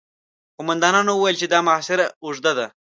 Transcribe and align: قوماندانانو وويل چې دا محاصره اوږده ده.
قوماندانانو 0.57 1.11
وويل 1.15 1.35
چې 1.41 1.47
دا 1.53 1.59
محاصره 1.67 2.05
اوږده 2.23 2.51
ده. 2.57 2.67